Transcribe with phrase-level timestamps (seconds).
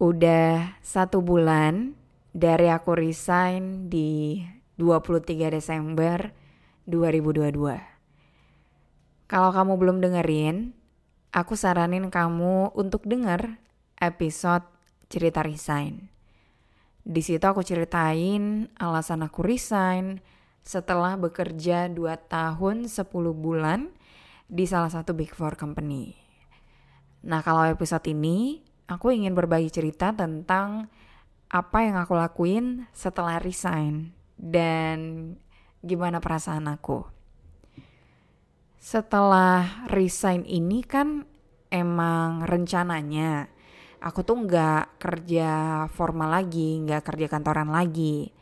[0.00, 1.92] Udah satu bulan
[2.32, 4.40] dari aku resign di
[4.80, 6.32] 23 Desember
[6.88, 9.28] 2022.
[9.28, 10.72] Kalau kamu belum dengerin,
[11.36, 13.60] aku saranin kamu untuk denger
[14.00, 14.64] episode
[15.12, 16.08] cerita resign.
[17.04, 20.24] Di situ aku ceritain alasan aku resign
[20.64, 23.04] setelah bekerja 2 tahun 10
[23.36, 23.92] bulan
[24.48, 26.16] di salah satu big four company.
[27.20, 30.90] Nah kalau episode ini aku ingin berbagi cerita tentang
[31.46, 34.98] apa yang aku lakuin setelah resign dan
[35.86, 37.06] gimana perasaan aku.
[38.82, 41.22] Setelah resign ini kan
[41.70, 43.46] emang rencananya
[44.02, 45.50] aku tuh nggak kerja
[45.94, 48.34] formal lagi, nggak kerja kantoran lagi.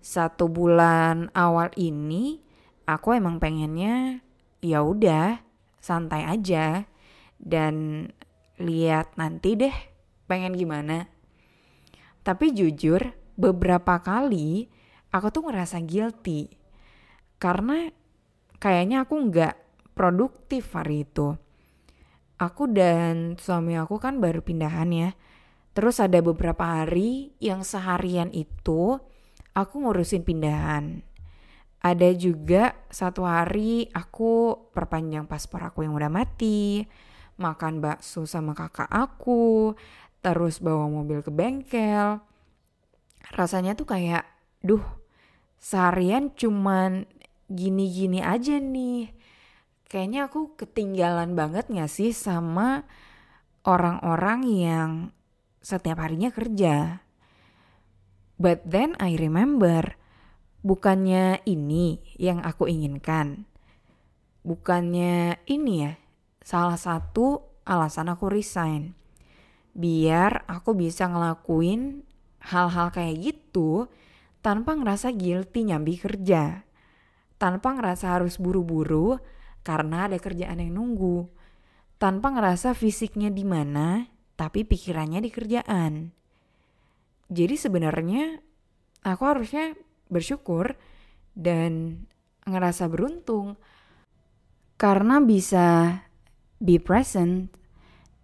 [0.00, 2.40] Satu bulan awal ini
[2.88, 4.24] aku emang pengennya
[4.64, 5.44] ya udah
[5.80, 6.88] santai aja
[7.36, 8.08] dan
[8.58, 9.74] lihat nanti deh
[10.30, 11.10] pengen gimana.
[12.24, 14.70] Tapi jujur beberapa kali
[15.10, 16.48] aku tuh ngerasa guilty
[17.42, 17.90] karena
[18.62, 19.54] kayaknya aku nggak
[19.92, 21.36] produktif hari itu.
[22.34, 25.10] Aku dan suami aku kan baru pindahan ya.
[25.74, 28.98] Terus ada beberapa hari yang seharian itu
[29.54, 31.02] aku ngurusin pindahan.
[31.84, 36.86] Ada juga satu hari aku perpanjang paspor aku yang udah mati
[37.36, 39.74] makan bakso sama kakak aku,
[40.22, 42.22] terus bawa mobil ke bengkel.
[43.34, 44.24] Rasanya tuh kayak,
[44.62, 44.82] duh,
[45.58, 47.08] seharian cuman
[47.50, 49.10] gini-gini aja nih.
[49.88, 52.82] Kayaknya aku ketinggalan banget gak sih sama
[53.64, 54.90] orang-orang yang
[55.64, 57.00] setiap harinya kerja.
[58.36, 59.94] But then I remember,
[60.66, 63.46] bukannya ini yang aku inginkan.
[64.44, 66.03] Bukannya ini ya
[66.44, 68.92] salah satu alasan aku resign.
[69.74, 72.04] Biar aku bisa ngelakuin
[72.44, 73.88] hal-hal kayak gitu
[74.44, 76.62] tanpa ngerasa guilty nyambi kerja.
[77.40, 79.18] Tanpa ngerasa harus buru-buru
[79.64, 81.26] karena ada kerjaan yang nunggu.
[81.98, 84.04] Tanpa ngerasa fisiknya di mana,
[84.36, 86.12] tapi pikirannya di kerjaan.
[87.32, 88.38] Jadi sebenarnya
[89.02, 89.72] aku harusnya
[90.12, 90.76] bersyukur
[91.32, 92.04] dan
[92.44, 93.56] ngerasa beruntung
[94.76, 95.98] karena bisa
[96.64, 97.52] be present,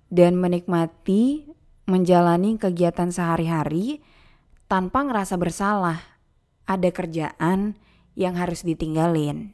[0.08, 1.44] dan menikmati
[1.84, 4.00] menjalani kegiatan sehari-hari
[4.64, 6.00] tanpa ngerasa bersalah.
[6.64, 7.76] Ada kerjaan
[8.16, 9.52] yang harus ditinggalin.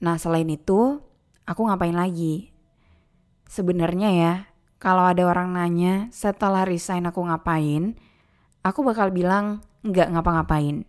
[0.00, 1.02] Nah, selain itu,
[1.44, 2.54] aku ngapain lagi?
[3.50, 4.34] Sebenarnya ya,
[4.78, 7.98] kalau ada orang nanya setelah resign aku ngapain,
[8.62, 10.86] aku bakal bilang nggak ngapa-ngapain.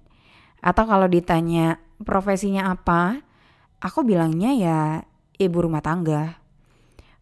[0.61, 3.25] Atau kalau ditanya profesinya apa,
[3.81, 4.79] aku bilangnya ya
[5.41, 6.44] ibu rumah tangga.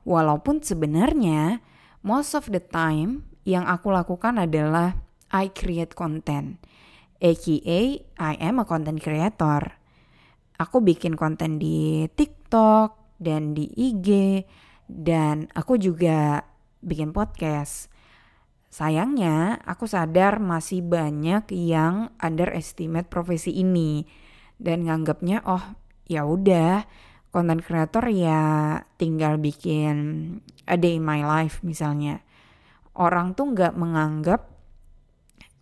[0.03, 1.63] Walaupun sebenarnya
[2.03, 4.99] most of the time yang aku lakukan adalah
[5.31, 6.59] I create content.
[7.23, 9.79] AKA I am a content creator.
[10.59, 14.43] Aku bikin konten di TikTok dan di IG
[14.91, 16.43] dan aku juga
[16.83, 17.87] bikin podcast.
[18.73, 24.03] Sayangnya, aku sadar masih banyak yang underestimate profesi ini
[24.57, 25.61] dan nganggapnya oh
[26.09, 26.83] ya udah
[27.33, 28.41] content creator ya
[29.01, 29.97] tinggal bikin
[30.69, 32.21] a day in my life misalnya.
[32.93, 34.53] Orang tuh nggak menganggap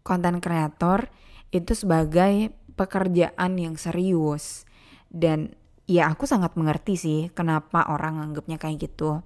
[0.04, 1.08] content creator
[1.56, 4.68] itu sebagai pekerjaan yang serius.
[5.08, 5.56] Dan
[5.88, 9.24] ya aku sangat mengerti sih kenapa orang anggapnya kayak gitu.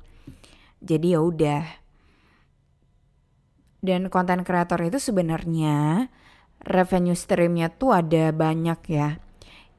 [0.85, 1.65] Jadi ya udah.
[3.81, 6.09] Dan content creator itu sebenarnya
[6.61, 9.24] revenue streamnya tuh ada banyak ya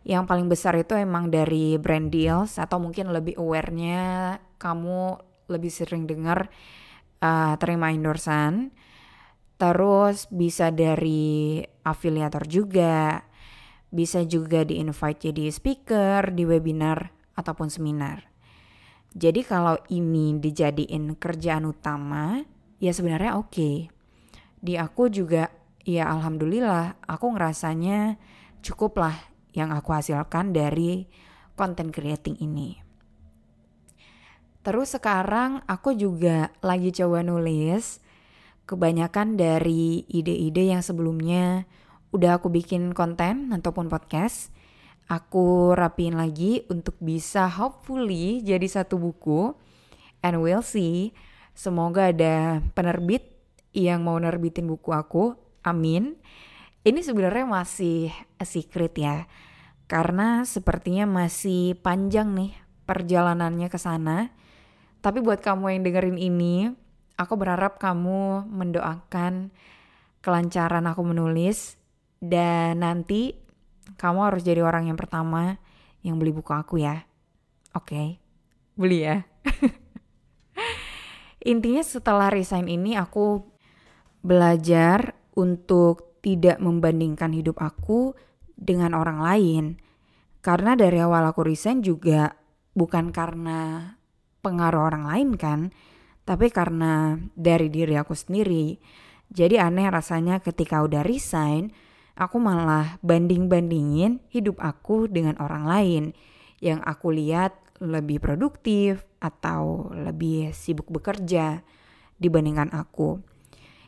[0.06, 5.18] Yang paling besar itu emang dari brand deals atau mungkin lebih awarenya kamu
[5.50, 6.46] lebih sering dengar
[7.18, 8.70] uh, terima endorsan.
[9.58, 13.26] Terus bisa dari afiliator juga,
[13.90, 18.30] bisa juga di invite jadi speaker di webinar ataupun seminar.
[19.10, 22.46] Jadi kalau ini dijadiin kerjaan utama,
[22.78, 23.50] ya sebenarnya oke.
[23.50, 23.76] Okay.
[24.62, 25.50] Di aku juga
[25.82, 28.20] ya alhamdulillah aku ngerasanya
[28.62, 31.08] cukup lah yang aku hasilkan dari
[31.56, 32.76] content creating ini.
[34.60, 38.04] Terus sekarang aku juga lagi coba nulis
[38.66, 41.64] kebanyakan dari ide-ide yang sebelumnya
[42.10, 44.52] udah aku bikin konten ataupun podcast.
[45.06, 49.54] Aku rapiin lagi untuk bisa hopefully jadi satu buku.
[50.18, 51.14] And we'll see.
[51.54, 53.22] Semoga ada penerbit
[53.70, 55.38] yang mau nerbitin buku aku.
[55.62, 56.18] Amin.
[56.86, 58.14] Ini sebenarnya masih
[58.46, 59.26] secret ya
[59.90, 62.54] karena sepertinya masih panjang nih
[62.86, 64.30] perjalanannya ke sana.
[65.02, 66.70] Tapi buat kamu yang dengerin ini,
[67.18, 69.50] aku berharap kamu mendoakan
[70.22, 71.74] kelancaran aku menulis
[72.22, 73.34] dan nanti
[73.98, 75.58] kamu harus jadi orang yang pertama
[76.06, 77.02] yang beli buku aku ya.
[77.74, 78.08] Oke, okay.
[78.78, 79.26] beli ya.
[81.50, 83.42] Intinya setelah resign ini aku
[84.22, 88.10] belajar untuk tidak membandingkan hidup aku
[88.58, 89.64] dengan orang lain.
[90.42, 92.34] Karena dari awal aku resign juga
[92.74, 93.94] bukan karena
[94.42, 95.70] pengaruh orang lain kan,
[96.26, 98.74] tapi karena dari diri aku sendiri.
[99.30, 101.70] Jadi aneh rasanya ketika udah resign,
[102.18, 106.04] aku malah banding-bandingin hidup aku dengan orang lain
[106.58, 111.62] yang aku lihat lebih produktif atau lebih sibuk bekerja
[112.18, 113.35] dibandingkan aku.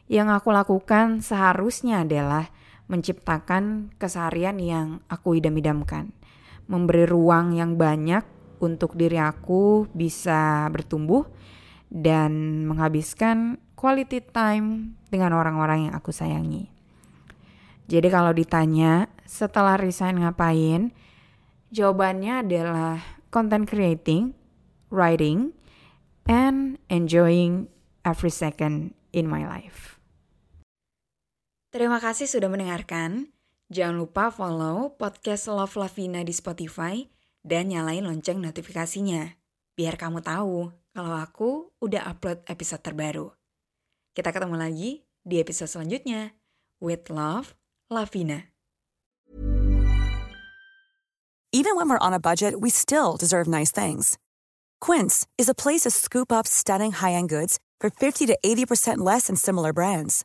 [0.09, 2.49] Yang aku lakukan seharusnya adalah
[2.89, 6.17] menciptakan keseharian yang aku idam-idamkan.
[6.65, 8.25] Memberi ruang yang banyak
[8.65, 11.29] untuk diri aku bisa bertumbuh
[11.93, 16.73] dan menghabiskan quality time dengan orang-orang yang aku sayangi.
[17.89, 20.93] Jadi kalau ditanya setelah resign ngapain,
[21.73, 24.37] jawabannya adalah content creating,
[24.93, 25.57] writing,
[26.29, 27.69] and enjoying
[28.05, 29.98] every second in my life.
[31.69, 33.29] Terima kasih sudah mendengarkan.
[33.69, 37.05] Jangan lupa follow podcast Love Lavina di Spotify
[37.45, 39.37] dan nyalain lonceng notifikasinya.
[39.77, 43.29] Biar kamu tahu kalau aku udah upload episode terbaru.
[44.17, 46.33] Kita ketemu lagi di episode selanjutnya.
[46.81, 47.53] With Love,
[47.93, 48.49] Lavina.
[51.53, 54.17] Even when we're on a budget, we still deserve nice things.
[54.81, 59.29] Quince is a place to scoop up stunning high-end goods for 50 to 80% less
[59.29, 60.25] than similar brands.